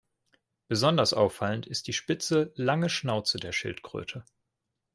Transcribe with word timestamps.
Besonders 0.67 1.13
auffallend 1.13 1.67
ist 1.67 1.85
die 1.85 1.93
spitze, 1.93 2.51
lange 2.55 2.89
Schnauze 2.89 3.37
der 3.37 3.51
Schildkröte. 3.51 4.23